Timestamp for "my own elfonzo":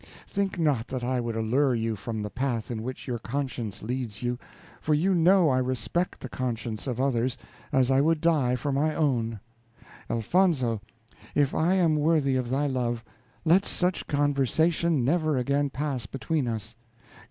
8.71-10.81